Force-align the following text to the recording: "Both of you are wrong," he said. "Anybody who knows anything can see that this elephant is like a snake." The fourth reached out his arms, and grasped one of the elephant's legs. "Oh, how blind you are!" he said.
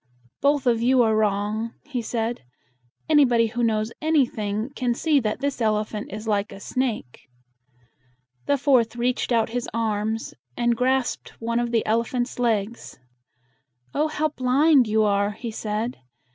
"Both 0.41 0.65
of 0.65 0.81
you 0.81 1.03
are 1.03 1.15
wrong," 1.15 1.75
he 1.85 2.01
said. 2.01 2.41
"Anybody 3.07 3.45
who 3.45 3.61
knows 3.63 3.91
anything 4.01 4.71
can 4.75 4.95
see 4.95 5.19
that 5.19 5.41
this 5.41 5.61
elephant 5.61 6.11
is 6.11 6.27
like 6.27 6.51
a 6.51 6.59
snake." 6.59 7.29
The 8.47 8.57
fourth 8.57 8.95
reached 8.95 9.31
out 9.31 9.49
his 9.49 9.69
arms, 9.75 10.33
and 10.57 10.75
grasped 10.75 11.39
one 11.39 11.59
of 11.59 11.69
the 11.69 11.85
elephant's 11.85 12.39
legs. 12.39 12.97
"Oh, 13.93 14.07
how 14.07 14.29
blind 14.29 14.87
you 14.87 15.03
are!" 15.03 15.33
he 15.33 15.51
said. 15.51 15.99